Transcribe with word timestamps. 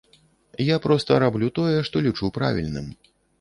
Я 0.67 0.77
проста 0.85 1.19
раблю 1.23 1.49
тое, 1.59 1.75
што 1.91 2.03
лічу 2.07 2.31
правільным. 2.39 2.89